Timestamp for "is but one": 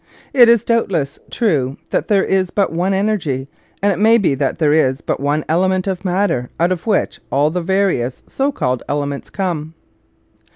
2.23-2.91, 4.73-5.45